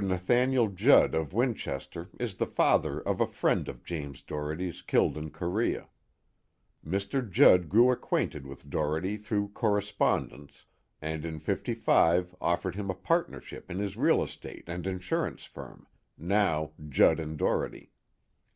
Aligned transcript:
Nathaniel 0.00 0.68
Judd 0.68 1.12
of 1.16 1.32
Winchester 1.32 2.08
is 2.20 2.36
the 2.36 2.46
father 2.46 3.00
of 3.00 3.20
a 3.20 3.26
friend 3.26 3.68
of 3.68 3.82
James 3.82 4.22
Doherty's 4.22 4.80
killed 4.80 5.16
in 5.16 5.32
Korea. 5.32 5.88
Mr. 6.86 7.28
Judd 7.28 7.68
grew 7.68 7.90
acquainted 7.90 8.46
with 8.46 8.70
Doherty 8.70 9.16
through 9.16 9.48
correspondence, 9.54 10.66
and 11.02 11.24
in 11.24 11.40
'55 11.40 12.36
offered 12.40 12.76
him 12.76 12.90
a 12.90 12.94
partnership 12.94 13.68
in 13.68 13.80
his 13.80 13.96
real 13.96 14.22
estate 14.22 14.62
and 14.68 14.86
insurance 14.86 15.46
firm, 15.46 15.88
now 16.16 16.70
Judd 16.88 17.18
and 17.18 17.36
Doherty. 17.36 17.90